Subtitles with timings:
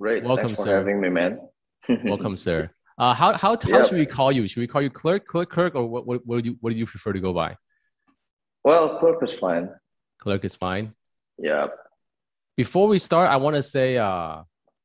[0.00, 0.22] Great.
[0.24, 0.78] Welcome, Thanks for sir.
[0.78, 1.40] having me, man.
[2.04, 2.70] Welcome, sir.
[2.98, 3.84] Uh, how how, how Yeah.
[3.84, 4.46] should we call you?
[4.46, 6.06] Should we call you Clerk, Clerk, Kirk, or what?
[6.06, 7.56] What, what do you what do you prefer to go by?
[8.64, 9.70] Well, Clerk is fine.
[10.20, 10.94] Clerk is fine.
[11.38, 11.68] Yeah.
[12.56, 14.42] Before we start, I want to say uh,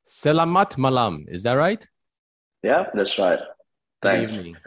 [0.07, 1.25] Selamat malam.
[1.27, 1.85] Is that right?
[2.61, 3.39] Yeah, that's right.
[4.02, 4.57] Good evening.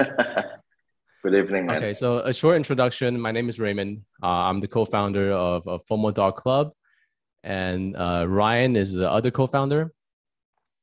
[1.22, 1.76] Good evening, man.
[1.79, 3.18] Okay, so a short introduction.
[3.21, 4.03] My name is Raymond.
[4.22, 6.71] Uh, I'm the co-founder of, of FOMO Dog Club,
[7.43, 9.93] and uh, Ryan is the other co-founder.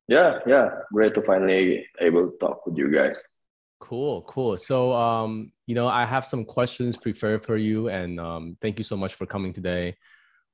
[0.07, 0.69] Yeah, yeah.
[0.91, 3.23] Great to finally able to talk with you guys.
[3.79, 4.57] Cool, cool.
[4.57, 8.83] So, um, you know, I have some questions prepared for you, and um, thank you
[8.83, 9.95] so much for coming today.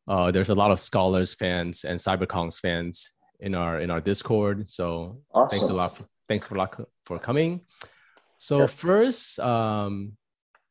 [0.08, 4.70] Uh, there's a lot of scholars fans and cyberkongz fans in our in our Discord,
[4.70, 5.50] so Awesome.
[5.60, 5.98] thanks a lot.
[5.98, 7.62] For, thanks a lot for coming.
[8.38, 8.66] So Yeah.
[8.68, 10.14] first, um,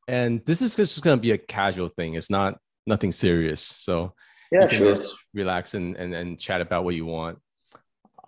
[0.09, 2.15] and this is just going to be a casual thing.
[2.15, 3.61] It's not nothing serious.
[3.63, 4.15] So
[4.51, 4.95] Yeah, you can sure.
[4.95, 7.39] just relax and, and and chat about what you want.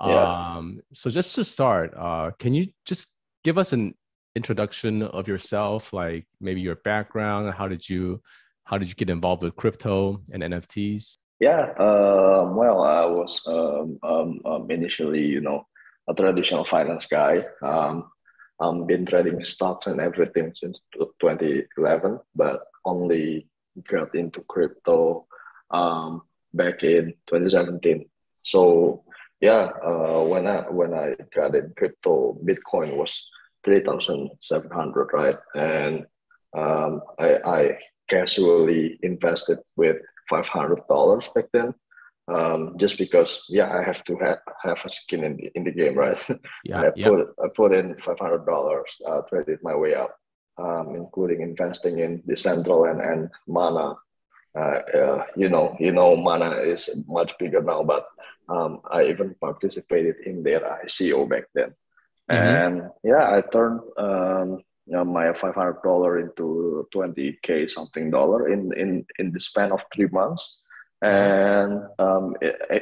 [0.04, 0.56] Yeah.
[0.56, 3.94] Um, so just to start, uh, can you just give us an
[4.34, 8.22] introduction of yourself, like maybe your background, how did you
[8.64, 11.16] how did you get involved with crypto and NFTs?
[11.40, 15.66] Yeah, um, well, I was um, um, um, initially, you know,
[16.08, 17.46] a traditional finance guy.
[17.62, 18.10] Um,
[18.60, 20.82] I've been trading stocks and everything since
[21.20, 23.48] 2011, but only
[23.90, 25.26] got into crypto
[25.70, 28.04] um, back in 2017.
[28.42, 29.04] So
[29.40, 33.22] yeah, uh, when I when I got in crypto, Bitcoin was
[33.64, 35.36] 3,700, right?
[35.54, 36.06] And
[36.56, 41.74] um, I, I casually invested with five hundred dollars back then,
[42.28, 45.72] um, just because yeah I have to have, have a skin in the in the
[45.72, 46.18] game, right?
[46.64, 50.16] Yeah, I yeah, put I put in five hundred dollars, uh, traded my way up,
[50.58, 53.94] um, including investing in Decentraland and Mana.
[54.58, 58.06] Uh, uh, you know, you know, Mana is much bigger now, but
[58.50, 61.70] um, I even participated in their ICO back then,
[62.30, 62.36] Mhm.
[62.38, 64.48] and yeah, I turned um,
[64.86, 69.40] you know, my five hundred dollar into twenty k something dollar in in in the
[69.40, 70.58] span of three months,
[71.02, 72.34] and um,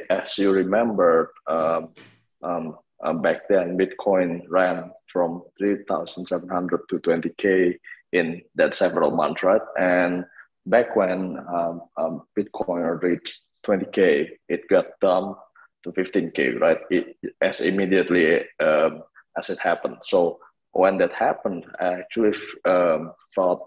[0.09, 1.93] as you remember, um,
[2.41, 2.65] um,
[3.03, 7.77] uh, back then Bitcoin ran from three thousand seven hundred to twenty k
[8.11, 9.61] in that several months, right?
[9.77, 10.25] And
[10.65, 15.41] back when um, um, Bitcoin reached twenty k, it got dumped
[15.83, 16.79] to fifteen k, right?
[16.89, 19.03] It, as immediately um,
[19.37, 19.97] as it happened.
[20.03, 20.39] So
[20.71, 23.61] when that happened, I actually um, thought,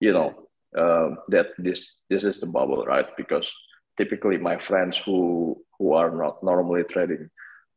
[0.00, 3.06] you know, um, that this this is the bubble, right?
[3.16, 3.50] Because
[3.96, 7.30] typically my friends who who are not normally trading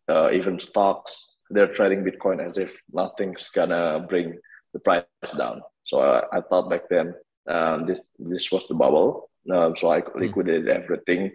[0.10, 4.40] uh, even stocks, they're trading Bitcoin as if nothing's gonna bring
[4.74, 5.04] the price
[5.38, 5.62] down.
[5.84, 7.14] So I, I thought back then
[7.50, 9.30] um, this this was the bubble.
[9.50, 11.32] Um, so I liquidated everything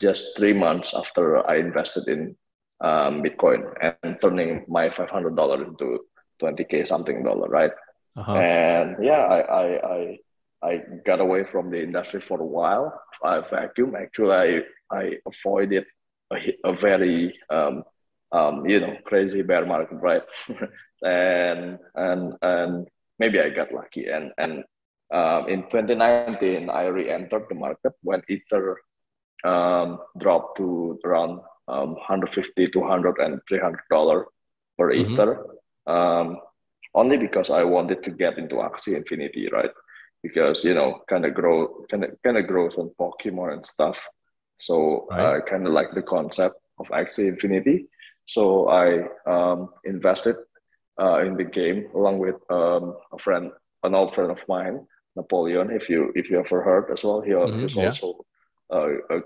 [0.00, 2.36] just three months after I invested in
[2.80, 6.00] um, Bitcoin and turning my five hundred dollar into
[6.38, 7.72] twenty k something dollar, right?
[8.16, 8.34] uh-huh.
[8.34, 9.64] And yeah, I, I
[9.94, 10.18] I
[10.62, 13.00] I got away from the industry for a while.
[13.22, 13.94] I vacuum.
[13.94, 15.84] Actually, I I avoided
[16.32, 17.84] a, a very um,
[18.32, 20.22] um, you know crazy bear market, right?
[21.04, 24.06] and and and maybe I got lucky.
[24.06, 24.64] And and
[25.10, 28.80] um, in 2019, I re-entered the market when Ether
[29.44, 34.26] um, dropped to around um, 150, 200, and 300 dollar
[34.78, 35.12] per Mhm.
[35.12, 35.46] Ether.
[35.86, 36.40] Um,
[36.94, 39.70] only because I wanted to get into Axie Infinity, right?
[40.22, 43.98] Because you know, kind of grow, kind of kind of grows on Pokemon and stuff.
[44.58, 45.36] So Right.
[45.36, 47.88] I kind of like the concept of Axie Infinity.
[48.26, 50.36] So I um, invested
[51.00, 53.52] uh, in the game along with um, a friend,
[53.84, 54.86] an old friend of mine,
[55.22, 55.70] Napoleon.
[55.70, 57.86] If you if you ever heard as well, he Mhm, he's yeah.
[57.86, 58.06] also
[58.70, 58.80] a,
[59.14, 59.16] a,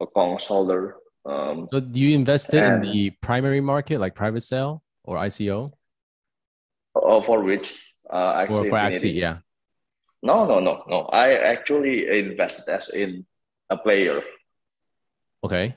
[0.00, 0.06] a.
[1.24, 5.70] Um, So do you invested in the primary market, like private sale or ICO,
[6.96, 7.68] uh, for which
[8.10, 9.14] uh, or Axie for Axie?
[9.14, 9.38] Yeah.
[10.22, 10.98] No, no, no, no.
[11.12, 13.26] I actually invested as in
[13.70, 14.22] a player.
[15.44, 15.76] Okay.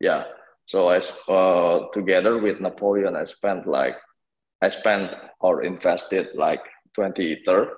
[0.00, 0.24] Yeah.
[0.66, 3.96] So I s- uh, together with Napoleon, I spent like
[4.62, 6.64] I spent or invested like
[6.94, 7.76] 20 ether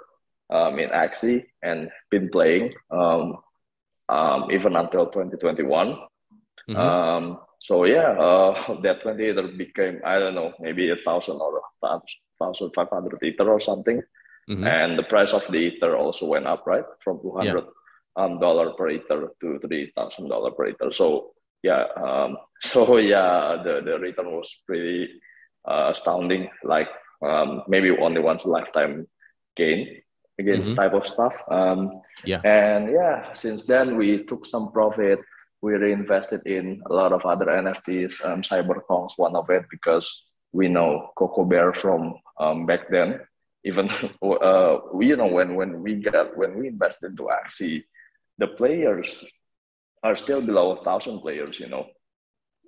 [0.51, 3.37] um, in Axie and been playing um,
[4.09, 5.99] um, even until 2021.
[6.69, 6.77] Mhm.
[6.77, 11.59] Um, so yeah, uh, that 20 ether became I don't know maybe a thousand or
[11.59, 12.01] a
[12.39, 14.03] thousand five hundred ether or something
[14.49, 14.65] Mhm.
[14.65, 17.65] and the price of the ether also went up right from 200
[18.17, 23.83] um, dollar per ether to 3000 dollar per ether so yeah um, so yeah the,
[23.85, 25.21] the return was pretty
[25.69, 26.89] uh, astounding like
[27.21, 29.07] um, maybe only once a lifetime
[29.55, 30.01] gain
[30.39, 30.77] against Mhm.
[30.77, 32.41] type of stuff um, Yeah.
[32.45, 35.21] and yeah since then we took some profit
[35.61, 38.25] we reinvested in a lot of other NFTs.
[38.25, 43.21] Um, CyberKong's one of it because we know Coco Bear from um, back then.
[43.65, 43.91] Even
[44.23, 47.85] uh, you know when when we got when we invested into Axie,
[48.39, 49.27] the players
[50.03, 51.59] are still below a thousand players.
[51.59, 51.87] You know,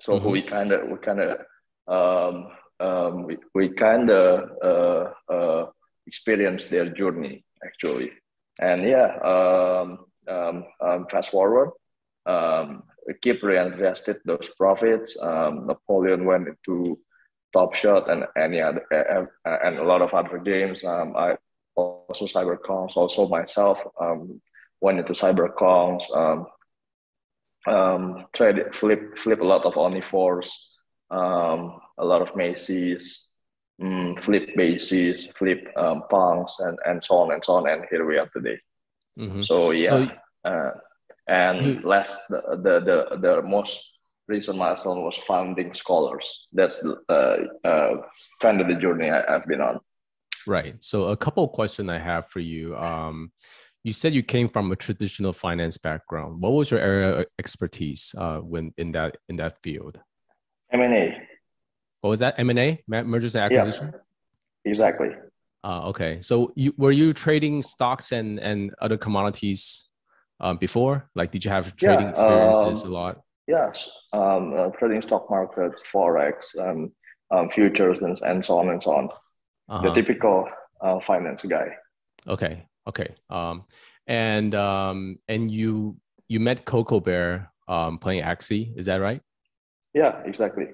[0.01, 0.31] so mm-hmm.
[0.31, 1.39] we kind of we kind of
[1.87, 2.49] um,
[2.81, 5.67] um, we, we kind of uh, uh,
[6.07, 8.13] experience their journey actually,
[8.61, 9.17] and yeah.
[9.19, 11.71] Um, um, um, fast forward,
[12.27, 12.85] um,
[13.23, 15.21] keep reinvested those profits.
[15.21, 16.99] Um, Napoleon went into
[17.53, 18.85] Top Shot and any other
[19.45, 20.85] and a lot of other games.
[20.85, 21.37] Um, I
[21.75, 22.97] also CyberKongz.
[22.97, 24.41] Also myself um,
[24.81, 26.17] went into CyberKongz.
[26.17, 26.47] Um,
[27.67, 30.51] um, trade flip flip a lot of Omnivores,
[31.11, 33.30] um, a lot of Macy's,
[33.81, 37.69] mm, flip bases, flip um, punks, and and so on and so on.
[37.69, 38.59] And here we are today.
[39.19, 39.43] Mm-hmm.
[39.43, 39.89] So yeah.
[39.89, 40.71] So, uh,
[41.29, 43.91] and last the, the the the most
[44.29, 46.49] recent milestone was founding scholars.
[46.53, 47.97] That's uh, uh,
[48.41, 49.81] kind of the journey I, have been on.
[50.47, 50.77] Right.
[50.83, 52.77] So a couple of questions I have for you.
[52.77, 53.33] Um,
[53.83, 56.41] you said you came from a traditional finance background.
[56.41, 59.99] What was your area of expertise uh, when in that in that field?
[60.73, 61.30] M and A.
[62.01, 62.39] What was that?
[62.39, 63.93] M and A, mergers and acquisition.
[63.93, 65.11] Yeah, exactly.
[65.63, 66.21] Uh, okay.
[66.23, 69.91] So you were you trading stocks and and other commodities
[70.41, 71.11] um, before?
[71.15, 73.21] Like, did you have trading yeah, experiences um, a lot?
[73.47, 76.93] Yes, um, uh, trading stock markets, forex, um,
[77.31, 79.09] um, futures, and, and so on and so on.
[79.69, 79.83] Uh-huh.
[79.83, 80.49] The typical
[80.81, 81.77] uh, finance guy.
[82.27, 83.15] Okay, okay.
[83.29, 83.65] Um,
[84.07, 85.97] and um, and you
[86.29, 89.21] you met Coco Bear um, playing Axie, is that right?
[89.95, 90.69] Yeah, exactly.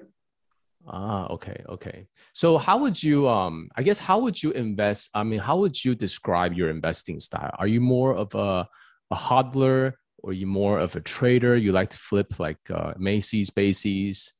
[0.87, 2.07] Ah, okay, okay.
[2.33, 5.09] So how would you um I guess how would you invest?
[5.13, 7.53] I mean, how would you describe your investing style?
[7.59, 8.67] Are you more of a
[9.11, 11.57] a hodler or you more of a trader?
[11.57, 14.33] You like to flip like uh, Macy's, Bases,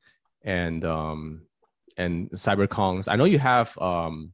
[0.44, 1.42] and um,
[1.98, 3.08] and CyberKongz.
[3.10, 4.32] I know you have um,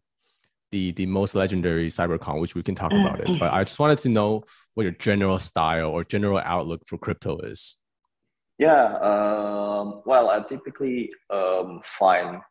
[0.71, 3.39] the the most legendary CyberKong, which we can talk about it.
[3.39, 4.43] But I just wanted to know
[4.75, 7.77] what your general style or general outlook for crypto is.
[8.59, 12.41] Yeah, um, well, I typically um, find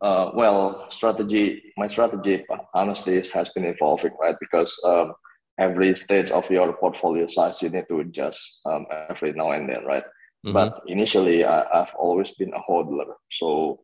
[0.00, 1.72] uh, well strategy.
[1.76, 2.44] My strategy,
[2.74, 4.36] honestly, has been evolving, right?
[4.40, 5.12] Because um,
[5.58, 9.84] every stage of your portfolio size you need to adjust um, every now and then,
[9.84, 10.04] right?
[10.46, 10.52] Mm-hmm.
[10.52, 13.80] But initially, I, have always been a hodler, so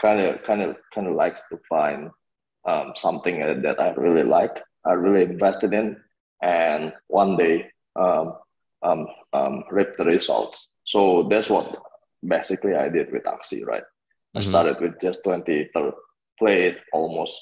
[0.00, 2.10] kind of kind of kind of likes to find
[2.66, 5.96] um, something that I really like, I really invested in,
[6.42, 8.34] and one day um,
[8.82, 10.70] um, um, reap the results.
[10.86, 11.76] So that's what
[12.26, 13.82] basically I did with Axie, right?
[13.82, 14.38] Mm-hmm.
[14.38, 15.70] I started with just 20
[16.38, 17.40] played almost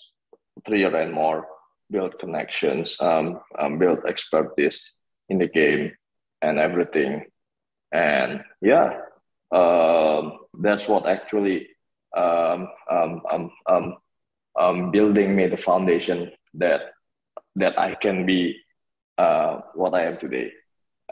[0.64, 1.46] three years and more
[1.90, 4.94] build connections, um, um, build expertise
[5.28, 5.92] in the game
[6.42, 7.24] and everything.
[7.92, 9.00] And yeah,
[9.52, 11.68] um, that's what actually
[12.16, 13.96] um, um, um, um,
[14.58, 16.92] um, building me the foundation that
[17.56, 18.56] that I can be
[19.18, 20.52] uh, what I am today.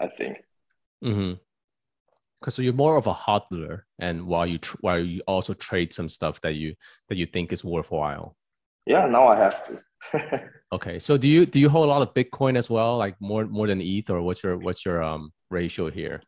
[0.01, 0.39] I think.
[1.05, 1.35] Mm-hmm.
[2.43, 5.93] Cause so you're more of a hodler, and while you tr- while you also trade
[5.93, 6.75] some stuff that you
[7.09, 8.37] that you think is worthwhile.
[8.85, 10.51] Yeah, now I have to.
[10.73, 13.47] okay, so do you do you hold a lot of Bitcoin as well, like more
[13.47, 16.21] more than ETH, or what's your what's your um ratio here?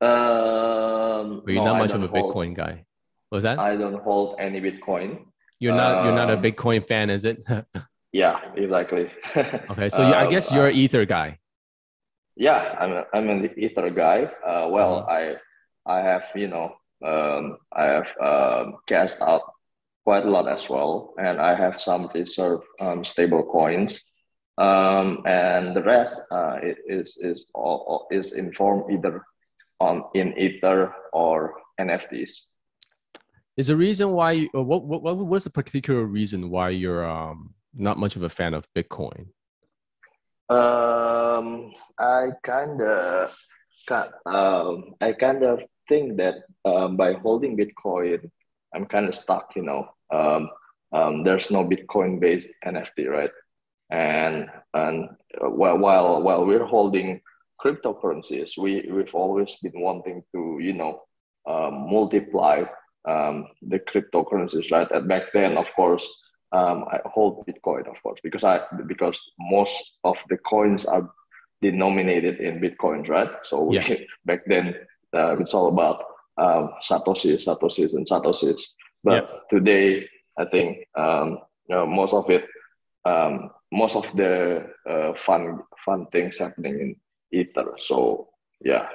[0.00, 2.84] Um, you're no, not much of a hold, Bitcoin guy.
[3.30, 3.58] Was that?
[3.58, 5.24] I don't hold any Bitcoin.
[5.58, 7.46] You're not um, you're not a um, Bitcoin fan, is it?
[8.12, 9.10] yeah, exactly.
[9.36, 11.38] okay, so um, I guess you're an uh, Ether guy.
[12.36, 14.24] Yeah, I'm a, I'm an Ether guy.
[14.46, 15.10] Uh, well, uh-huh.
[15.10, 15.36] I
[15.86, 16.74] I have you know
[17.04, 19.42] um, I have um, cast out
[20.04, 24.04] quite a lot as well, and I have some reserve um, stable coins,
[24.58, 29.22] um, and the rest uh, is is all, is informed either
[29.80, 32.44] on in Ether or NFTs.
[33.56, 37.54] Is the reason why you, what what what was the particular reason why you're um,
[37.72, 39.28] not much of a fan of Bitcoin?
[40.48, 43.36] Um, I kind of,
[44.26, 48.30] um, I kind of think that um, by holding Bitcoin,
[48.74, 49.52] I'm kind of stuck.
[49.56, 50.50] You know, um,
[50.92, 53.30] um, there's no Bitcoin based NFT, right?
[53.90, 55.08] And and
[55.40, 57.20] uh, while while while we're holding
[57.62, 61.02] cryptocurrencies, we we've always been wanting to you know
[61.48, 62.64] um, multiply
[63.06, 64.90] um, the cryptocurrencies, right?
[64.90, 66.06] And back then, of course,
[66.56, 71.10] um, I hold Bitcoin, of course, because I because most of the coins are
[71.60, 73.30] denominated in Bitcoins, right?
[73.44, 73.86] So yeah.
[74.24, 74.74] back then,
[75.14, 76.04] uh, it's all about
[76.38, 78.60] um, satoshis, satoshis, and satoshis.
[79.04, 79.48] But yep.
[79.50, 80.08] today,
[80.38, 82.44] I think um, you know, most of it,
[83.04, 86.96] um, most of the uh, fun fun things happening in
[87.38, 87.74] Ether.
[87.78, 88.28] So
[88.64, 88.88] yeah.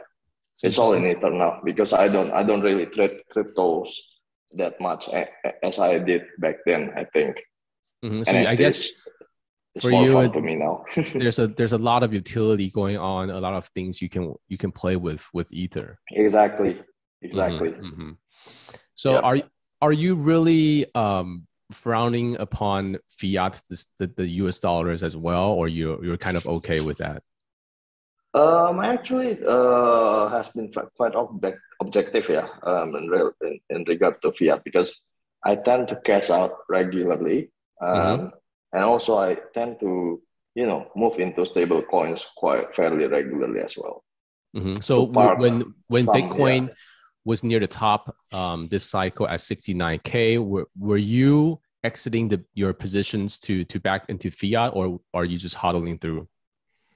[0.56, 3.90] So it's all in Ether now because I don't I don't really trade cryptos
[4.54, 5.10] that much
[5.64, 6.92] as I did back then.
[6.98, 7.38] I think.
[8.04, 8.24] Mm-hmm.
[8.24, 8.90] So I guess
[9.76, 10.84] it's for you, me now.
[11.14, 14.36] there's a there's a lot of utility going on, a lot of things you can
[14.48, 16.00] you can play with with Ether.
[16.12, 16.82] Exactly,
[17.22, 17.70] exactly.
[17.70, 17.86] Mm-hmm.
[17.86, 18.12] mm-hmm.
[18.96, 19.38] So are
[19.82, 23.62] are you really um, frowning upon fiat,
[24.00, 27.24] the, the US dollars as well, or you you're kind of okay with that?
[28.34, 33.84] Um, I actually, uh, has been quite object, objective, yeah, um, in, real, in, in
[33.84, 35.04] regard to fiat because
[35.44, 37.52] I tend to cash out regularly,
[37.82, 38.28] um, mm-hmm.
[38.74, 40.22] and also I tend to,
[40.56, 44.04] you know, move into stable coins quite fairly regularly as well.
[44.56, 44.82] Mm-hmm.
[44.82, 46.74] So when when some, Bitcoin yeah.
[47.26, 52.74] was near the top um, this cycle at 69k, were were you exiting the your
[52.74, 56.28] positions to to back into fiat, or are you just hodling through?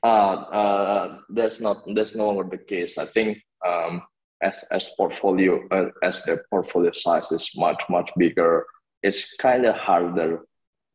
[0.04, 2.98] Uh, uh, that's not that's no longer the case.
[2.98, 4.04] I think um,
[4.44, 8.66] as as portfolio uh, as the portfolio size is much much bigger,
[9.02, 10.46] it's kind of harder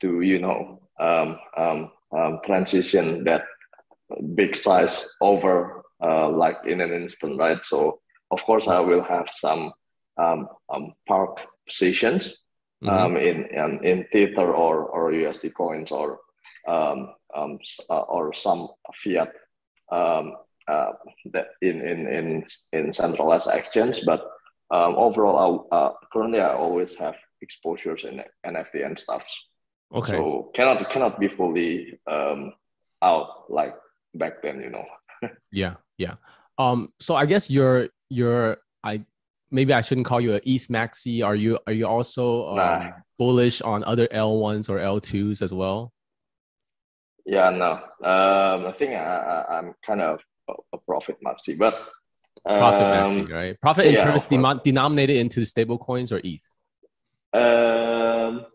[0.01, 3.45] to you know um, um, um, transition that
[4.35, 7.65] big size over uh, like in an instant, right?
[7.65, 9.73] So of course I will have some
[10.17, 12.37] um, um, park positions
[12.83, 12.89] mm-hmm.
[12.89, 16.19] um, in, in in Tether or or USD coins or
[16.69, 19.33] um, um, uh, or some fiat
[19.93, 20.35] um,
[20.69, 20.93] uh,
[21.63, 24.01] in, in, in, in centralized exchange.
[24.07, 24.21] But
[24.71, 29.27] um, overall, uh, currently I always have exposures in NFT and stuff.
[29.95, 30.13] Okay.
[30.13, 32.53] So cannot cannot be fully um,
[33.03, 33.75] out like
[34.15, 34.85] back then, you know.
[35.53, 36.15] yeah, yeah.
[36.59, 39.05] Um, so I guess you're you're I
[39.51, 41.25] maybe I shouldn't call you a ETH maxi.
[41.25, 42.91] Are you are you also um, nah.
[43.19, 45.93] bullish on other L ones or L twos as well?
[47.27, 47.73] Yeah, no.
[48.07, 50.21] Um, I think I, I, am kind of
[50.73, 51.75] a profit maxi, but
[52.45, 53.61] um, profit maxi, right?
[53.61, 56.43] Profit in yeah, terms de- denominated into stable coins or ETH.
[57.33, 58.47] Um,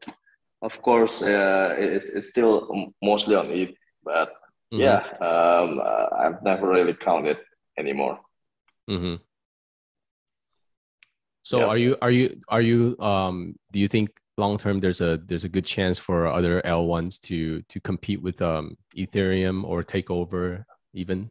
[0.66, 4.30] of course, uh, it's, it's still mostly on ETH, but
[4.74, 4.82] mm-hmm.
[4.82, 7.38] yeah, um, uh, I've never really counted
[7.78, 8.20] anymore.
[8.90, 9.16] Mm-hmm.
[11.44, 15.18] So are you are you are you um do you think long term there's a
[15.26, 20.10] there's a good chance for other L1s to to compete with um, Ethereum or take
[20.10, 21.30] over even?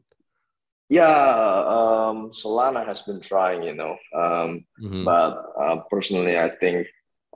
[0.88, 5.04] Yeah, um, Solana has been trying, you know, um, mm-hmm.
[5.04, 6.86] but uh, personally, I think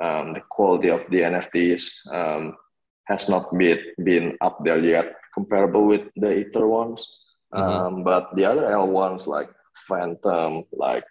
[0.00, 2.56] um, the quality of the NFTs um,
[3.04, 7.06] has not been been up there yet, comparable with the Ether ones.
[7.54, 7.62] Mm-hmm.
[7.62, 9.48] Um, but the other L1s like
[9.88, 11.04] Fantom, like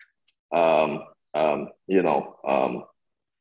[0.54, 1.04] um,
[1.88, 2.38] you know,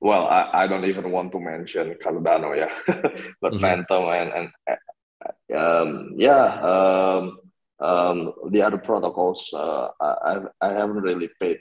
[0.00, 2.72] well, I, I don't even want to mention Cardano, yeah,
[3.40, 3.58] but mm-hmm.
[3.58, 7.38] Fantom and and um, yeah, um,
[7.80, 11.58] um, the other protocols uh, I I haven't really paid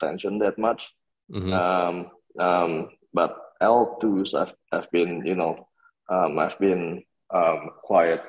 [0.00, 0.90] attention that much.
[1.30, 1.52] Mm-hmm.
[1.52, 5.56] Um, um, but L2s I've, I've been you know
[6.08, 7.02] um, I've been
[7.34, 8.22] um, quite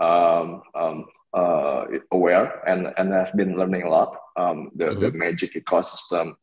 [0.00, 4.16] um, um, uh, aware and and I've been learning a lot.
[4.36, 5.00] Um, the mm-hmm.
[5.00, 6.34] the magic ecosystem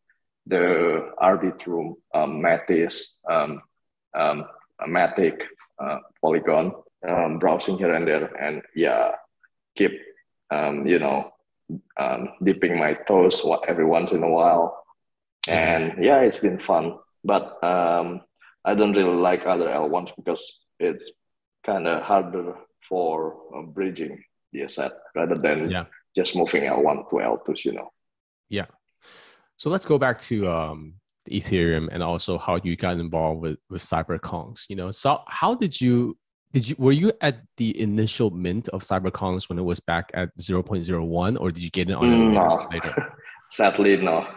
[0.50, 3.62] the Arbitrum, um, Metis, um,
[4.16, 4.46] um,
[4.88, 5.44] Matic,
[5.80, 6.74] uh, Polygon,
[7.08, 9.12] um, browsing here and there, and yeah,
[9.76, 9.92] keep
[10.50, 11.32] um, you know
[11.98, 14.84] um, dipping my toes every once in a while,
[15.48, 16.98] and yeah, it's been fun.
[17.24, 18.22] But um,
[18.66, 21.06] I don't really like other L1s because it's
[21.66, 22.56] kind of harder
[22.88, 25.86] for uh, bridging the asset rather than yeah.
[26.16, 27.90] just moving L1 to L2s, you know.
[28.50, 28.66] Yeah.
[29.58, 30.94] So let's go back to um,
[31.30, 34.70] Ethereum and also how you got involved with with CyberKongz.
[34.70, 36.18] You know, so how did you
[36.52, 40.36] did you were you at the initial mint of CyberKongz when it was back at
[40.38, 42.68] 0.01 or did you get it on no.
[42.72, 43.18] later?
[43.52, 44.28] Sadly, no.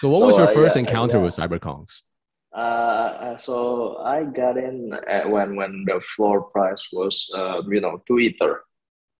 [0.00, 1.24] so what so, was your uh, first yeah, encounter yeah.
[1.24, 2.02] with CyberKongz?
[2.54, 4.92] Uh, so I got in
[5.26, 8.64] when when the floor price was uh, you know two ether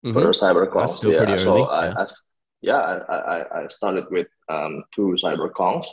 [0.04, 0.12] mm-hmm.
[0.12, 1.02] for CyberKongz.
[1.04, 2.06] yeah, so I, I,
[2.62, 2.76] yeah,
[3.08, 5.86] I, I, I started with um, two CyberKongz.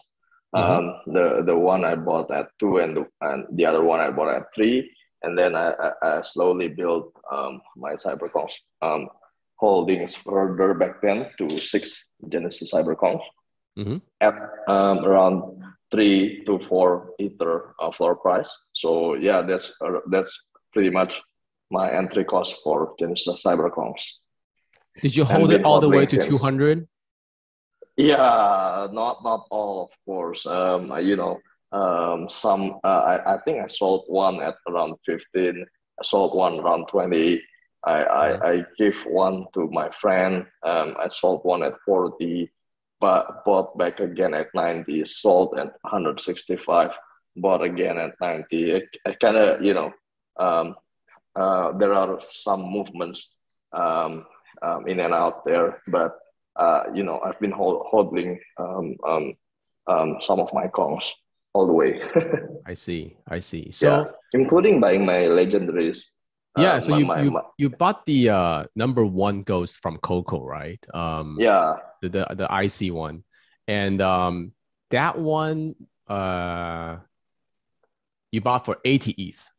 [0.56, 0.58] Mm-hmm.
[0.58, 4.12] Um, the the one I bought at two and the, and the other one I
[4.12, 4.90] bought at three,
[5.24, 9.10] and then I, I, I slowly built um, my CyberKongz um,
[9.58, 13.22] holdings further back then to six Genesis CyberKongz
[13.78, 13.98] mm-hmm.
[14.22, 14.36] at
[14.68, 18.50] um, around three to four ether uh, floor price.
[18.74, 20.38] So yeah, that's uh, that's
[20.74, 21.22] pretty much
[21.72, 24.02] my entry cost for Genesis CyberKongz.
[25.02, 26.88] Did you hold it all the way to 200?
[27.98, 30.46] Yeah, not not all, of course.
[30.46, 31.40] Um, you know,
[31.72, 35.66] um, some uh, I, I think I sold one at around 15.
[36.00, 37.42] I sold one around 20.
[37.86, 40.46] I, I, I gave one to my friend.
[40.64, 42.52] Um, I sold one at 40.
[43.00, 46.92] but bought back again at 90, sold at 165,
[47.36, 48.72] bought again at 90.
[48.72, 49.92] It, it kind of, you know,
[50.40, 50.76] um,
[51.36, 53.36] uh, there are some movements
[53.74, 54.26] um,
[54.62, 56.16] um, in and out there, but
[56.56, 59.34] uh, you know, I've been hold, holding um, um,
[59.88, 61.06] um, some of my Kongs
[61.54, 62.02] all the way.
[62.66, 63.18] I see.
[63.28, 63.72] I see.
[63.72, 66.06] So, yeah, including buying my legendaries.
[66.58, 66.74] Yeah.
[66.74, 69.98] Uh, so my, you, my, you, my, you bought the uh, number one ghost from
[69.98, 70.84] Coco, right?
[70.94, 71.76] Um, yeah.
[72.02, 73.24] The, the, the IC one.
[73.68, 74.54] And um,
[74.92, 75.76] that one,
[76.08, 76.98] uh,
[78.32, 79.52] you bought for 80 ETH.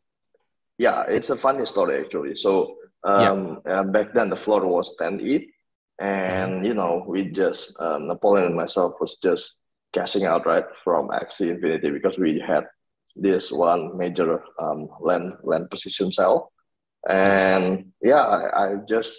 [0.79, 2.37] Yeah, it's a funny story actually.
[2.37, 3.81] So um, yeah.
[3.81, 5.45] uh, back then the floor was 10 ETH.
[5.99, 6.65] And, mm-hmm.
[6.65, 9.61] you know, we just, um, Napoleon and myself was just
[9.93, 12.65] cashing out right from Axie Infinity because we had
[13.17, 16.53] this one major um, land land position sale,
[17.09, 19.13] and yeah, I, I, just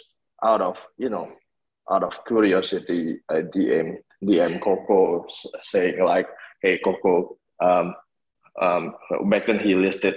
[0.44, 1.32] out of you know
[1.92, 5.26] out of curiosity, I DM DM Coco
[5.62, 6.28] saying like,
[6.62, 7.96] hey Coco, um,
[8.62, 8.96] um,
[9.30, 10.16] back then he listed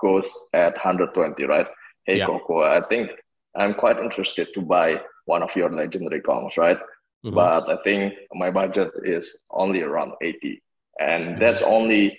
[0.00, 1.66] Ghost at 120, right?
[2.06, 2.26] Hey yeah.
[2.26, 3.10] Coco, I think
[3.56, 6.78] I'm quite interested to buy one of your legendary Kongs, right?
[7.24, 7.34] Mm-hmm.
[7.34, 10.62] But I think my budget is only around 80.
[11.00, 11.40] And mm-hmm.
[11.40, 12.18] that's only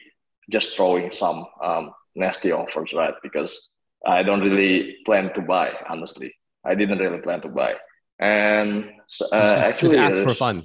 [0.49, 3.13] just throwing some um, nasty offers, right?
[3.21, 3.69] Because
[4.05, 6.33] I don't really plan to buy, honestly.
[6.63, 7.75] I didn't really plan to buy.
[8.19, 8.85] And
[9.31, 10.63] uh, just, actually, just ask for fun.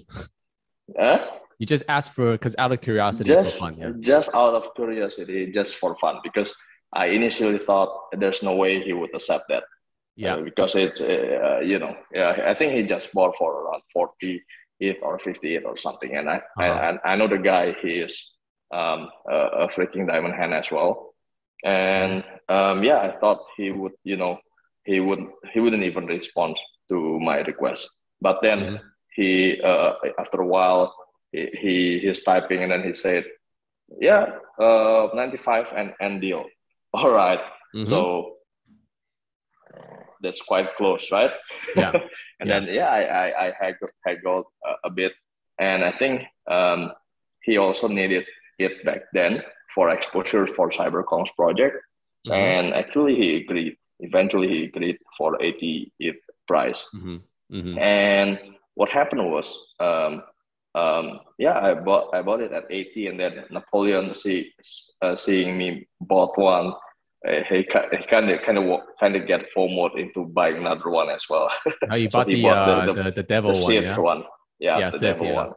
[0.98, 1.18] Uh,
[1.58, 3.92] you just ask for because out of curiosity just, for fun, yeah.
[4.00, 6.56] Just out of curiosity, just for fun, because
[6.92, 9.64] I initially thought there's no way he would accept that.
[10.16, 13.82] Yeah, uh, because it's uh, you know, yeah, I think he just bought for around
[13.92, 14.42] forty
[14.80, 16.98] ETH or fifty ETH or something, and I uh-huh.
[17.04, 17.76] I, I know the guy.
[17.82, 18.30] He is
[18.72, 21.09] um, a, a, freaking diamond hand as well,
[21.64, 24.38] and um, yeah, I thought he would, you know,
[24.84, 25.20] he would
[25.52, 26.56] he wouldn't even respond
[26.88, 27.90] to my request,
[28.20, 28.76] but then mm-hmm.
[29.14, 30.94] he uh, after a while
[31.32, 33.24] he, he he's typing and then he said,
[34.00, 36.44] yeah, uh, ninety five and and deal.
[36.94, 37.40] All right.
[37.74, 37.84] mm-hmm.
[37.84, 38.36] so
[40.22, 41.30] that's quite close, right?
[41.76, 41.92] Yeah.
[42.40, 42.60] and yeah.
[42.60, 45.12] then yeah, I I, I haggled, haggled a, a, bit,
[45.58, 46.92] and I think um,
[47.42, 48.26] he also needed
[48.58, 49.42] it back then
[49.74, 51.76] for exposure for CyberKongz project,
[52.26, 52.32] mm-hmm.
[52.32, 53.76] and actually he agreed.
[54.02, 56.16] Eventually, he agreed for 80 ETH
[56.48, 56.88] price.
[56.94, 57.16] Mm-hmm.
[57.54, 57.78] Mm-hmm.
[57.78, 58.38] And
[58.74, 60.22] what happened was, um,
[60.74, 64.52] um, yeah, I bought I bought it at 80, and then Napoleon see
[65.02, 66.72] uh, seeing me bought one
[67.26, 71.24] uh, he, kind of kind of kind of get forward into buying another one as
[71.28, 71.50] well.
[71.90, 73.98] Oh, you so bought, the, bought uh, the, the, the, devil the one, yeah?
[73.98, 74.24] one.
[74.58, 75.34] Yeah, yeah the Sith, devil yeah.
[75.34, 75.52] one.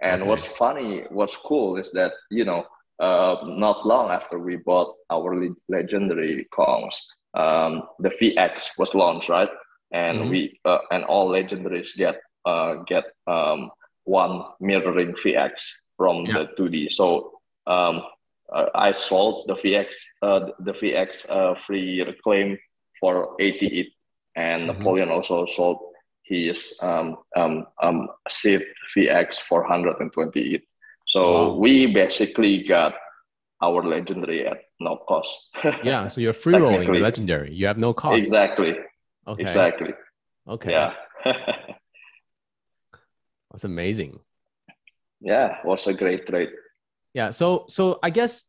[0.00, 0.28] And okay.
[0.28, 2.64] what's funny, what's cool is that you know,
[3.00, 6.94] uh, not long after we bought our le- legendary Kongs,
[7.34, 9.48] um, the VX was launched, right?
[9.92, 10.30] And mm-hmm.
[10.30, 13.70] we uh, and all legendaries get uh, get um,
[14.04, 15.52] one mirroring VX
[15.96, 16.44] from yeah.
[16.56, 16.92] the 2D.
[16.92, 18.02] So um,
[18.52, 22.58] uh, I sold the VX uh, the VX uh, free reclaim
[23.00, 23.86] for 80 ETH,
[24.36, 24.78] and mm-hmm.
[24.78, 25.78] Napoleon also sold
[26.24, 28.64] his um, um, um, Sith
[28.96, 30.62] VX for 120 ETH.
[31.10, 31.54] So wow.
[31.56, 32.94] we basically got
[33.60, 35.50] our legendary at no cost.
[35.82, 37.52] yeah, so you're free rolling the legendary.
[37.52, 38.22] You have no cost.
[38.22, 38.76] Exactly.
[39.26, 39.42] Okay.
[39.42, 39.92] Exactly.
[40.46, 40.70] Okay.
[40.70, 40.94] Yeah.
[43.50, 44.20] That's amazing.
[45.20, 46.50] Yeah, was a great trade.
[47.12, 47.30] Yeah.
[47.30, 48.44] So so I guess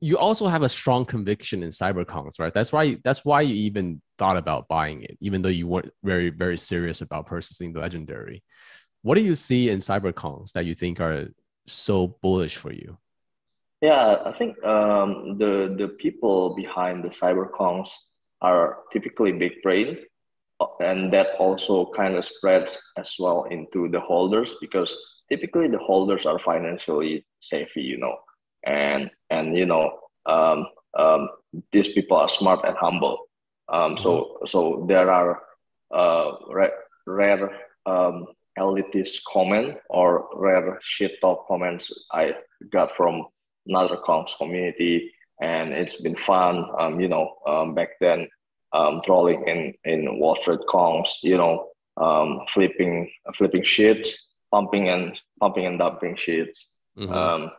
[0.00, 2.52] you also have a strong conviction in cyberkongz, right?
[2.52, 6.30] That's why that's why you even thought about buying it, even though you weren't very
[6.30, 8.42] very serious about purchasing the legendary.
[9.02, 11.28] What do you see in cyberkongz that you think are
[11.72, 12.98] so bullish for you?
[13.80, 17.90] Yeah, I think um, the the people behind the cyberkongz
[18.40, 19.98] are typically big brain,
[20.80, 24.96] and that also kind of spreads as well into the holders because
[25.28, 28.16] typically the holders are financially savvy, you know,
[28.64, 30.66] and and you know um,
[30.98, 31.28] um,
[31.72, 33.28] these people are smart and humble.
[33.68, 34.46] Um, so mm-hmm.
[34.46, 35.42] so there are
[35.94, 36.72] uh, rare,
[37.06, 37.50] rare
[37.86, 38.26] um,
[38.58, 42.34] elitist comment or rare shit talk comments I
[42.70, 43.26] got from
[43.66, 46.64] another comms community, and it's been fun.
[46.78, 48.28] Um, you know, um, back then,
[48.72, 54.08] um, trolling in in Wall Street comms, you know, um, flipping flipping shits,
[54.50, 56.70] pumping and pumping and dumping shits.
[56.98, 57.12] Mm-hmm.
[57.12, 57.50] Um,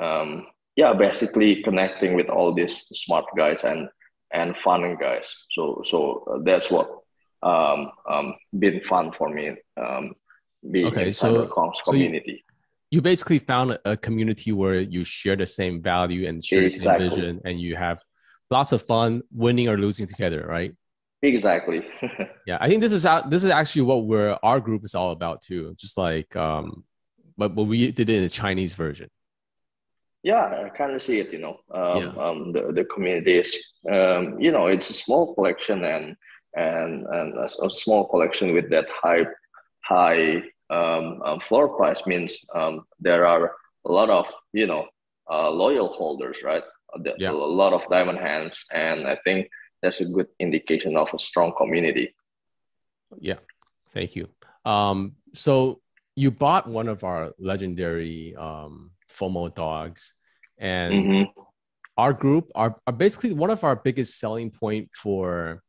[0.00, 3.88] um, yeah, basically connecting with all these smart guys and
[4.32, 5.34] and fun guys.
[5.50, 6.88] So so that's what
[7.42, 9.56] um, um, been fun for me.
[9.76, 10.14] Um,
[10.70, 11.46] being okay, so,
[11.86, 12.44] community.
[12.48, 12.54] So
[12.90, 17.04] you, you, basically found a community where you share the same value and share exactly.
[17.04, 18.00] the same vision, and you have
[18.50, 20.74] lots of fun winning or losing together, right?
[21.22, 21.82] Exactly.
[22.46, 25.42] yeah, I think this is this is actually what we're our group is all about
[25.42, 25.74] too.
[25.78, 26.84] Just like um,
[27.36, 29.08] but but we did it in a Chinese version.
[30.22, 31.32] Yeah, I kind of see it.
[31.32, 32.22] You know, um, yeah.
[32.22, 33.56] um, the the communities.
[33.90, 36.16] Um, you know, it's a small collection and
[36.54, 39.26] and and a, a small collection with that high
[39.84, 43.52] high um, um, floor price means um, there are
[43.84, 44.86] a lot of you know
[45.30, 46.62] uh, loyal holders, right?
[47.18, 47.30] Yeah.
[47.30, 49.48] A lot of diamond hands, and I think
[49.82, 52.14] that's a good indication of a strong community.
[53.18, 53.38] Yeah,
[53.92, 54.28] thank you.
[54.64, 55.80] Um, so
[56.14, 60.14] you bought one of our legendary um, FOMO dogs,
[60.58, 61.40] and mm-hmm.
[61.98, 65.62] our group are, are basically one of our biggest selling point for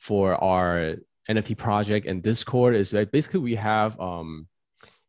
[0.00, 0.96] for our
[1.28, 4.46] NFT project and Discord is that basically we have um,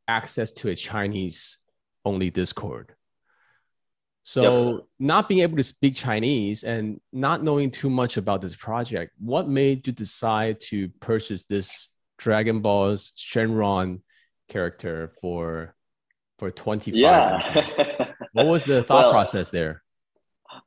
[0.07, 1.59] access to a Chinese
[2.05, 2.93] only Discord.
[4.23, 4.83] So yep.
[4.99, 9.47] not being able to speak Chinese and not knowing too much about this project, what
[9.47, 14.01] made you decide to purchase this Dragon Ball's Shenron
[14.49, 15.75] character for
[16.39, 16.93] for 25?
[16.99, 18.11] Yeah.
[18.33, 19.81] what was the thought well, process there?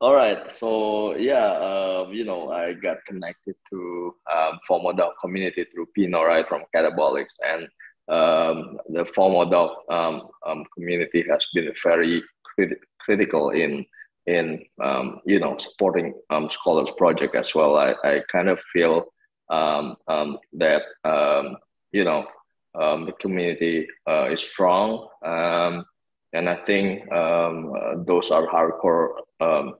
[0.01, 0.51] All right.
[0.51, 4.59] So yeah, um, you know, I got connected to um,
[4.97, 7.65] dog community through Pino, right, from Catabolics, and
[8.09, 13.85] um, the FOMO dog um, um, community has been very crit- critical in
[14.27, 17.77] in um, you know supporting um, scholars project as well.
[17.77, 19.05] I, I kind of feel
[19.51, 21.59] um, um, that um,
[21.93, 22.27] you know
[22.75, 25.85] um, the community uh, is strong, um,
[26.33, 29.11] and I think um, uh, those are hardcore
[29.41, 29.73] um, uh,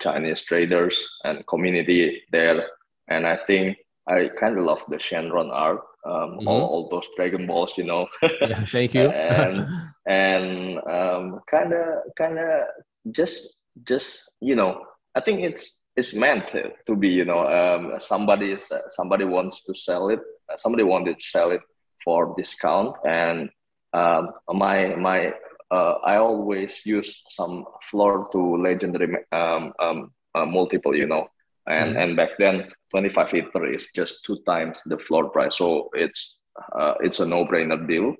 [0.00, 2.66] Chinese traders and community there,
[3.08, 3.76] and I think
[4.08, 6.48] I kind of love the Shenron art, um, mm-hmm.
[6.48, 8.06] all, all, those Dragon Balls, you know.
[8.22, 9.08] yeah, thank you.
[9.08, 9.66] and
[10.06, 12.66] and kind of kind of
[13.10, 14.84] just just you know,
[15.14, 19.24] I think it's it's meant to, to be you know um, somebody is uh, somebody
[19.24, 20.20] wants to sell it
[20.52, 21.60] uh, somebody wanted to sell it
[22.04, 23.48] for discount and
[23.92, 25.32] um, my my
[25.70, 31.28] uh, I always use some floor to legendary um, um, uh, multiple you know.
[31.66, 35.56] And mm and back then 25 ether is just two times the floor price.
[35.56, 36.40] So it's
[36.78, 38.16] uh, it's a no-brainer deal.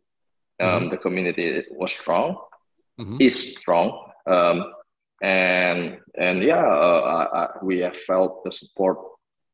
[0.61, 2.39] Mm the community was strong
[2.99, 3.17] mm-hmm.
[3.21, 4.11] is strong.
[4.27, 4.73] Um,
[5.23, 8.99] and and yeah, uh, I, I, we have felt the support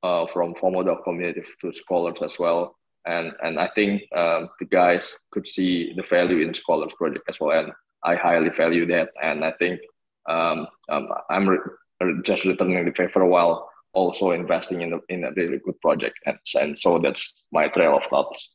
[0.02, 2.76] uh, from FOMO community to scholars as well.
[3.06, 7.40] And and I think um, the guys could see the value in scholars project as
[7.40, 7.72] well, and
[8.04, 9.10] I highly value that.
[9.22, 9.80] And I think
[10.28, 15.32] um, um, I'm re- just returning the favor while also investing in a, in a
[15.32, 18.50] really good project, and, and so that's my trail of thoughts.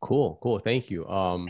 [0.00, 0.58] Cool, cool.
[0.58, 1.06] Thank you.
[1.08, 1.46] Um,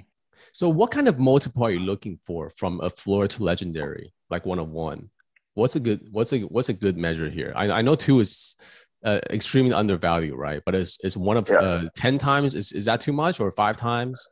[0.53, 4.13] so what kind of multiple are you looking for from a floor to legendary?
[4.31, 5.01] like one of one.
[5.55, 7.53] What's a good what's a what's a good measure here?
[7.55, 8.57] I, I know two is
[9.05, 10.63] uh, extremely undervalued, right?
[10.65, 11.59] But is is one of yeah.
[11.59, 14.29] uh, ten times is is that too much or five times?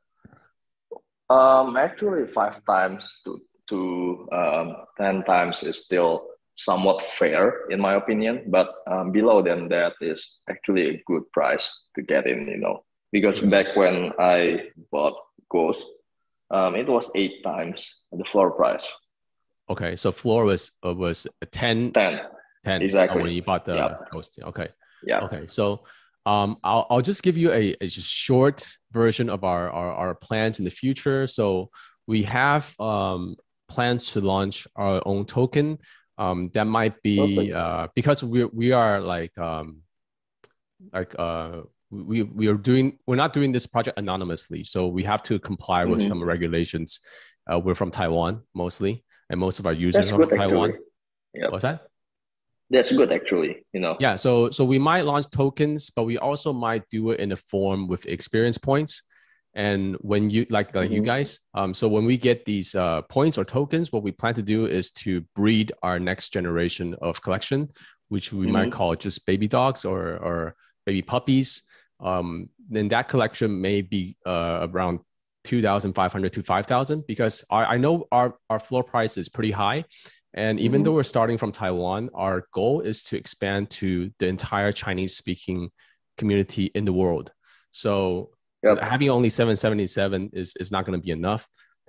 [1.30, 7.94] Um, actually, five times to to um, ten times is still somewhat fair in my
[7.94, 8.44] opinion.
[8.48, 12.48] But um, below than that is actually a good price to get in.
[12.48, 13.50] You know, because mm-hmm.
[13.50, 15.16] back when I bought
[15.50, 15.86] Ghost,
[16.50, 18.90] um, it was eight times the floor price.
[19.70, 22.20] Okay, so floor was uh, was 10, 10.
[22.64, 24.10] 10 exactly when you bought the yep.
[24.10, 24.38] Ghost.
[24.42, 24.68] Okay.
[25.04, 25.20] Yeah.
[25.20, 25.46] Okay.
[25.46, 25.84] So
[26.26, 30.14] um, I'll, I'll just give you a, a just short version of our, our, our
[30.14, 31.26] plans in the future.
[31.26, 31.70] So
[32.06, 33.36] we have um,
[33.68, 35.78] plans to launch our own token.
[36.18, 39.78] Um, that might be uh, because we we are like um,
[40.92, 45.22] like uh, we we are doing we're not doing this project anonymously, so we have
[45.24, 46.08] to comply with mm-hmm.
[46.08, 47.00] some regulations.
[47.50, 50.74] Uh, we're from Taiwan mostly, and most of our users That's are from Taiwan.
[51.34, 51.50] Yep.
[51.50, 51.88] What's that?
[52.72, 53.64] That's good, actually.
[53.74, 53.96] You know.
[54.00, 54.16] Yeah.
[54.16, 57.86] So so we might launch tokens, but we also might do it in a form
[57.86, 59.02] with experience points.
[59.54, 60.94] And when you like like mm-hmm.
[60.94, 64.32] you guys, um, so when we get these uh, points or tokens, what we plan
[64.34, 67.68] to do is to breed our next generation of collection,
[68.08, 68.52] which we mm-hmm.
[68.52, 70.56] might call just baby dogs or or
[70.86, 71.64] baby puppies.
[72.00, 75.00] Um, then that collection may be uh, around
[75.44, 79.84] 2,500 to 5,000 because our, I know our, our floor price is pretty high.
[80.34, 80.84] And even mm-hmm.
[80.84, 85.70] though we're starting from Taiwan, our goal is to expand to the entire Chinese speaking
[86.16, 87.32] community in the world.
[87.70, 88.30] So
[88.62, 88.78] yep.
[88.80, 91.46] having only 777 is, is not going to be enough.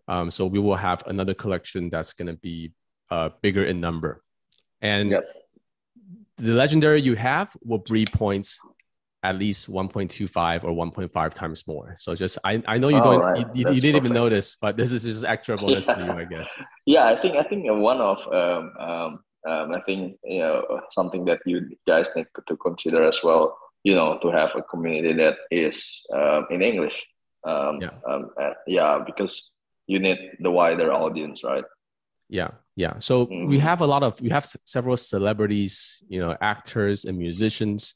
[0.07, 2.73] Um, so we will have another collection that's going to be
[3.09, 4.21] uh, bigger in number.
[4.81, 5.23] And yep.
[6.37, 8.59] the legendary you have will breed points
[9.23, 11.95] at least 1.25 or 1.5 times more.
[11.97, 13.37] So just I, I know you don't right.
[13.37, 15.95] you, you, you, didn't even notice, but this is just extra bonus yeah.
[15.95, 16.59] for you, I guess.
[16.85, 21.23] Yeah, I think I think one of um, um, um, I think you know something
[21.25, 23.57] that you guys need to consider as well.
[23.83, 27.05] You know, to have a community that is um, in English.
[27.45, 27.89] Um, yeah.
[28.07, 29.51] Um, uh, yeah, because
[29.87, 31.63] you need the wider audience, right?
[32.29, 32.99] Yeah, yeah.
[32.99, 33.47] So mm-hmm.
[33.47, 37.95] we have a lot of we have several celebrities, you know, actors and musicians,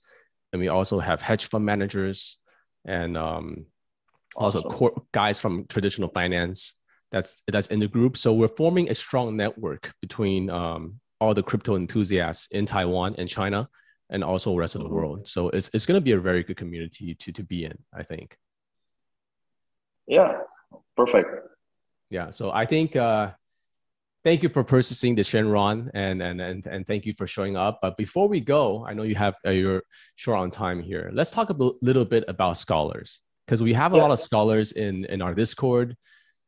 [0.52, 2.38] and we also have hedge fund managers
[2.86, 3.66] and um,
[4.36, 4.72] also awesome.
[4.72, 6.82] core guys from traditional finance.
[7.12, 8.18] That's that's in the group.
[8.18, 13.30] So we're forming a strong network between um, all the crypto enthusiasts in Taiwan and
[13.30, 13.70] China,
[14.10, 14.96] and also rest of the mm-hmm.
[14.96, 15.28] world.
[15.28, 17.78] So it's it's going to be a very good community to to be in.
[17.94, 18.38] I think.
[20.06, 20.40] Yeah,
[20.96, 21.30] perfect.
[22.10, 22.32] Yeah.
[22.32, 22.96] So I think.
[22.96, 23.32] Uh,
[24.28, 27.80] thank you for purchasing the Shenron and, and, and, and thank you for showing up.
[27.82, 29.84] But before we go, I know you have, uh, you're
[30.16, 31.10] short on time here.
[31.14, 34.02] Let's talk a b- little bit about scholars because we have a yeah.
[34.02, 35.96] lot of scholars in, in our Discord.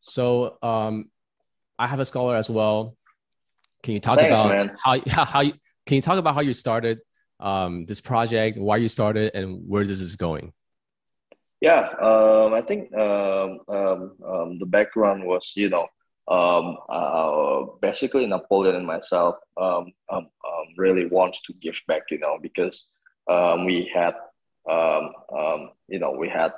[0.01, 1.09] So um,
[1.77, 2.97] I have a scholar as well.
[3.83, 4.75] Can you talk Thanks, about man.
[4.83, 5.53] how, how, you,
[5.85, 6.99] can you talk about how you started
[7.39, 10.51] um, this project, why you started and where this is going?
[11.61, 15.87] Yeah, um, I think um, um, um the background was, you know,
[16.29, 22.19] um, uh, basically Napoleon and myself um, um, um, really wants to give back, you
[22.19, 22.87] know, because
[23.27, 24.13] um, we had,
[24.69, 25.11] um,
[25.87, 26.53] you know, we had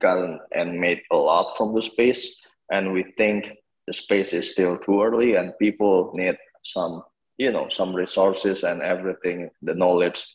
[0.00, 2.34] gotten and made a lot from the space,
[2.70, 3.50] and we think
[3.86, 7.02] the space is still too early, and people need some,
[7.38, 10.26] you know, some resources and everything, the knowledge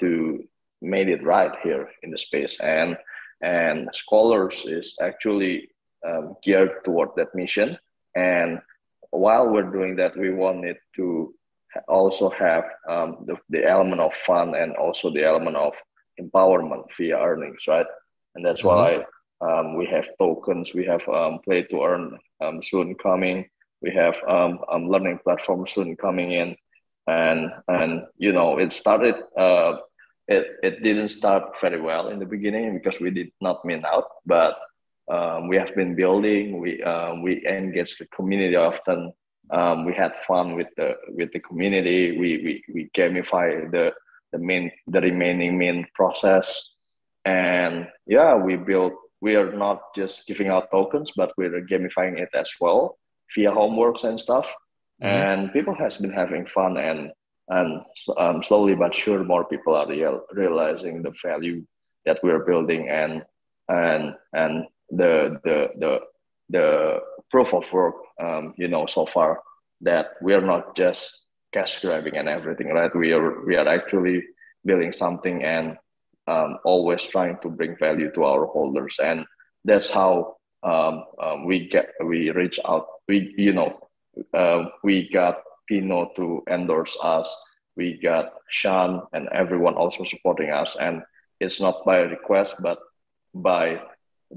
[0.00, 0.44] to
[0.82, 2.96] make it right here in the space, and
[3.40, 5.68] and scholars is actually
[6.06, 7.78] um, geared toward that mission.
[8.14, 8.60] And
[9.10, 11.34] while we're doing that, we wanted to
[11.88, 15.72] also have um, the, the element of fun and also the element of
[16.20, 17.86] empowerment via earnings, right?
[18.34, 19.04] And that's mm-hmm.
[19.40, 23.46] why um, we have tokens, we have um, play to earn um, soon coming,
[23.84, 26.56] we have um, um, learning platform soon coming in,
[27.06, 29.16] and and you know it started.
[29.36, 29.76] Uh,
[30.26, 34.06] it, it didn't start very well in the beginning because we did not mint out,
[34.24, 34.56] but
[35.10, 36.60] um, we have been building.
[36.60, 39.12] We uh, we engage the community often.
[39.50, 42.18] Um, we had fun with the with the community.
[42.18, 43.92] We we, we gamify the
[44.32, 46.70] the main the remaining main process,
[47.24, 48.92] and yeah, we build.
[49.20, 52.98] We are not just giving out tokens, but we're gamifying it as well
[53.34, 54.46] via homeworks and stuff.
[55.02, 55.06] Mm-hmm.
[55.06, 57.10] And people has been having fun, and
[57.48, 57.82] and
[58.16, 61.66] um, slowly but sure, more people are real, realizing the value
[62.06, 63.22] that we're building, and
[63.68, 64.64] and and
[64.96, 66.00] the the the
[66.50, 69.40] the proof of work um, you know so far
[69.80, 72.94] that we are not just cash grabbing and everything right?
[72.94, 74.24] We are we are actually
[74.64, 75.78] building something and
[76.26, 78.98] um, always trying to bring value to our holders.
[78.98, 79.24] And
[79.64, 83.78] that's how um, um, we get we reach out we you know
[84.34, 87.34] uh, we got Pino to endorse us.
[87.76, 90.76] We got Sean and everyone also supporting us.
[90.78, 91.02] And
[91.40, 92.78] it's not by request but
[93.34, 93.80] by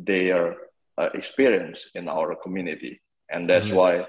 [0.06, 0.56] their
[0.98, 3.78] uh, experience in our community, and that's mm-hmm.
[3.78, 4.06] why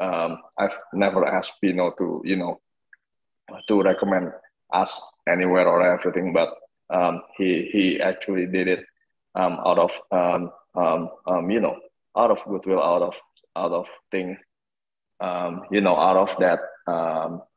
[0.00, 2.60] um, I've never asked Pino to you know
[3.68, 4.32] to recommend
[4.72, 6.54] us anywhere or everything, but
[6.90, 8.84] um, he he actually did it
[9.34, 11.76] um, out of um, um, um, you know
[12.16, 13.14] out of goodwill, out of
[13.56, 14.36] out of thing,
[15.70, 16.60] you know, out of that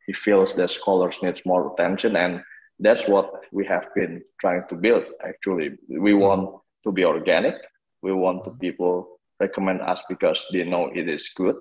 [0.06, 2.42] he feels that scholars needs more attention and
[2.80, 5.78] that's what we have been trying to build actually.
[5.90, 7.56] We want to be organic.
[8.02, 11.56] We want the people recommend us because they know it is good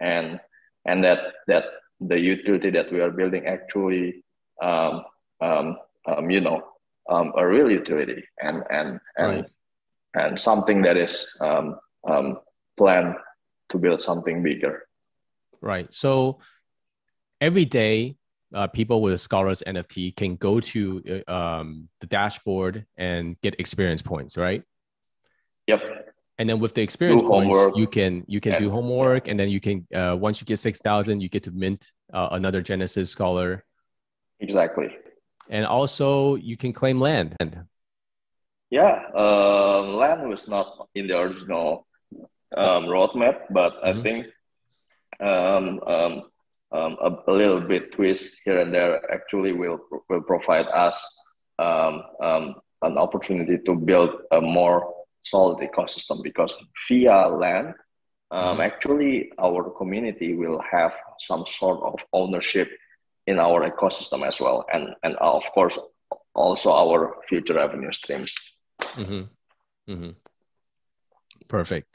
[0.00, 0.40] and
[0.86, 1.64] and that that
[2.00, 4.24] the utility that we are building actually
[4.62, 5.04] um,
[5.40, 5.76] um,
[6.06, 6.62] um, you know
[7.10, 9.46] um, a real utility and and and right.
[10.14, 11.78] and something that is um,
[12.08, 12.38] um,
[12.76, 13.14] planned
[13.68, 14.86] to build something bigger.
[15.60, 15.92] Right.
[15.92, 16.38] So
[17.40, 18.16] every day
[18.54, 24.02] uh, people with scholars nft can go to uh, um, the dashboard and get experience
[24.02, 24.62] points right
[25.66, 25.82] yep
[26.38, 27.76] and then with the experience do points homework.
[27.76, 28.58] you can you can yeah.
[28.60, 31.92] do homework and then you can uh, once you get 6000 you get to mint
[32.12, 33.64] uh, another genesis scholar
[34.40, 34.88] exactly
[35.50, 37.36] and also you can claim land
[38.70, 41.86] yeah um, land was not in the original
[42.56, 43.98] um, roadmap but mm-hmm.
[43.98, 44.26] i think
[45.20, 45.80] um,
[46.72, 50.96] um a, a, little bit twist here and there actually will will provide us
[51.58, 56.56] um, um, an opportunity to build a more solid ecosystem because
[56.88, 57.74] via land
[58.30, 58.60] um, mm-hmm.
[58.60, 62.70] actually our community will have some sort of ownership
[63.26, 65.78] in our ecosystem as well and and of course
[66.34, 68.34] also our future revenue streams
[68.82, 69.22] mm-hmm.
[69.90, 70.10] Mm-hmm.
[71.48, 71.88] perfect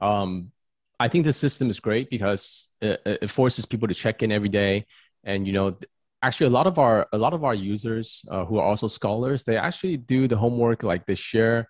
[0.00, 0.52] um,
[1.00, 4.50] I think the system is great because it, it, forces people to check in every
[4.50, 4.84] day,
[5.24, 5.78] and you know,
[6.22, 9.42] actually, a lot of our a lot of our users uh, who are also scholars,
[9.42, 11.66] they actually do the homework like they share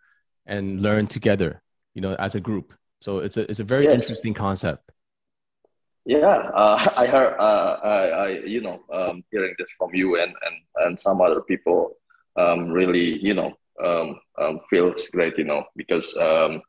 [0.47, 1.63] and learn together,
[1.95, 2.75] you know, as a group.
[3.01, 4.03] So it's a it's a very yes.
[4.03, 4.91] interesting concept.
[6.05, 7.39] Yeah, uh, I heard.
[7.39, 11.41] Uh, I, I, you know, um, hearing this from you and and and some other
[11.41, 11.97] people,
[12.37, 15.39] um, really, you know, um, um feels great.
[15.39, 16.63] You know, because um,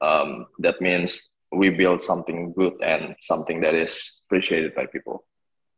[0.00, 5.24] um, that means we build something good and something that is appreciated by people.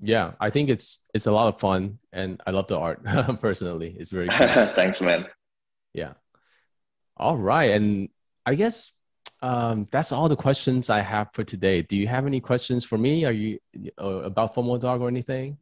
[0.01, 3.05] Yeah, I think it's it's a lot of fun, and I love the art
[3.41, 3.97] personally.
[3.99, 4.47] It's very cool.
[4.75, 5.27] thanks, man.
[5.93, 6.15] Yeah.
[7.17, 8.09] All right, and
[8.47, 8.93] I guess
[9.43, 11.83] um, that's all the questions I have for today.
[11.83, 13.25] Do you have any questions for me?
[13.25, 13.59] Are you
[14.01, 15.59] uh, about FOMO Dog or anything?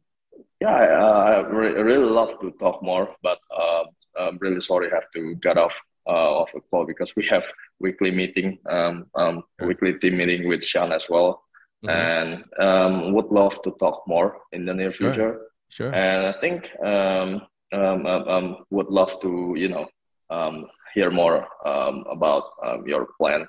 [0.61, 3.83] Yeah, uh, I re- really love to talk more, but uh,
[4.19, 5.73] I'm really sorry I have to get off
[6.09, 7.43] uh, off the call because we have
[7.79, 9.67] weekly meeting, um, um, sure.
[9.67, 11.43] weekly team meeting with Sean as well,
[11.85, 11.89] mm-hmm.
[11.89, 15.41] and um, would love to talk more in the near future.
[15.69, 15.93] Sure.
[15.93, 17.41] And I think um,
[17.71, 19.87] um, um, um, would love to you know
[20.29, 23.47] um, hear more um, about um, your plan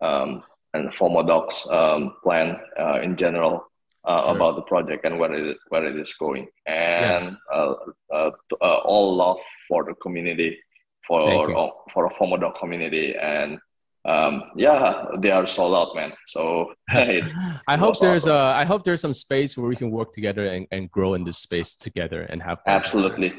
[0.00, 0.42] um,
[0.74, 3.64] and FOMO Dogs um, plan uh, in general
[4.04, 4.36] uh, sure.
[4.36, 6.48] about the project and where it where it is going.
[6.66, 7.56] And yeah.
[7.56, 7.74] uh,
[8.12, 10.58] uh, uh all love for the community,
[11.07, 13.59] for uh, for a FOMO Doc community, and
[14.05, 16.13] um, yeah, they are sold out, man.
[16.27, 18.35] So I hope there's awesome.
[18.35, 21.23] a I hope there's some space where we can work together and, and grow in
[21.23, 23.33] this space together and have absolutely,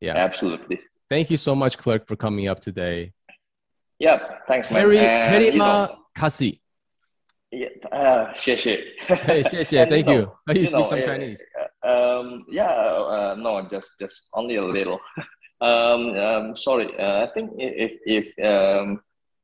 [0.00, 0.80] yeah, absolutely.
[1.08, 3.12] Thank you so much, Clark, for coming up today.
[3.98, 4.80] Yeah, thanks, man.
[4.80, 6.60] Harry, Harry Ma Kasi.
[7.52, 8.84] Yeah, uh, 谢谢.
[9.06, 10.22] hey, 谢谢, thank you.
[10.22, 11.42] Know, you, you speak know, some Chinese.
[11.82, 14.98] Um, yeah, uh, no, just just only a little.
[15.61, 19.01] um, um, sorry, uh, I think if if um,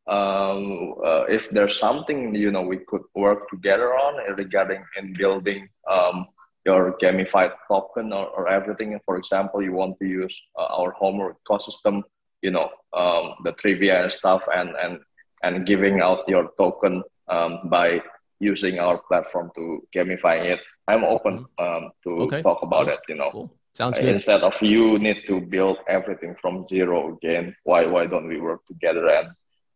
[0.07, 5.69] um, uh, if there's something you know we could work together on regarding in building
[5.89, 6.27] um,
[6.65, 8.99] your gamified token or, or everything.
[9.05, 12.03] For example, you want to use uh, our home ecosystem,
[12.41, 14.99] you know, um, the trivia and stuff, and and
[15.43, 18.01] and giving out your token um, by
[18.39, 20.59] using our platform to gamify it.
[20.87, 21.85] I'm open mm-hmm.
[21.85, 22.41] um, to okay.
[22.41, 22.93] talk about cool.
[22.93, 22.99] it.
[23.07, 23.53] You know, cool.
[23.77, 24.09] Sounds good.
[24.09, 28.65] Instead of you need to build everything from zero again, why why don't we work
[28.65, 29.27] together and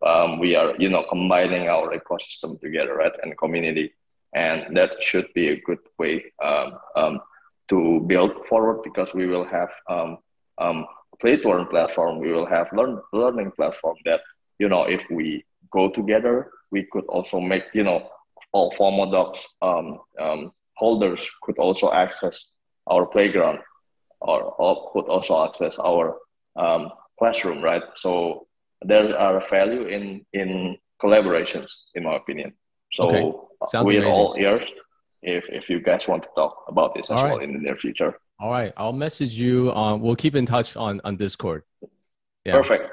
[0.04, 3.94] um, we are you know combining our ecosystem together, right, and community,
[4.34, 7.20] and that should be a good way um, um,
[7.70, 10.88] to build forward because we will have um,
[11.20, 14.22] play to learn platform, we will have learn learning platform that
[14.58, 16.50] you know if we go together.
[16.72, 18.10] We could also make, you know,
[18.52, 22.56] all FOMO Dogs um, um, holders could also access
[22.88, 23.60] our playground
[24.22, 26.18] or, or could also access our
[26.56, 27.84] um, classroom, right?
[27.96, 28.48] So
[28.82, 32.54] there are value in in collaborations, in my opinion.
[32.94, 33.24] So okay.
[33.24, 34.12] we're amazing.
[34.12, 34.66] all ears
[35.22, 37.76] if if you guys want to talk about this as all well in the near
[37.76, 38.20] future.
[38.40, 39.72] All right, I'll message you.
[39.72, 41.64] On, we'll keep in touch on on Discord.
[42.46, 42.54] Yeah.
[42.54, 42.90] Perfect.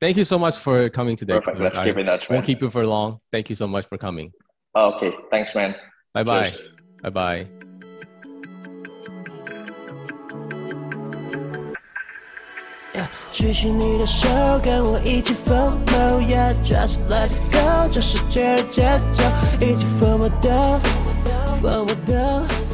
[0.00, 1.34] Thank you so much for coming today.
[1.34, 1.58] Perfect.
[1.58, 2.28] Let's keep in touch.
[2.28, 3.20] Won't keep you for long.
[3.32, 4.32] Thank you so much for coming.
[4.74, 5.12] Okay.
[5.30, 5.74] Thanks, man.
[6.12, 6.54] Bye bye.
[7.02, 7.55] Bye bye.
[13.36, 14.26] 举起你的手，
[14.62, 19.24] 跟我一起疯魔，Yeah, just let it go，这世界的节奏，
[19.60, 20.80] 一起疯魔的，
[21.60, 22.65] 疯魔的。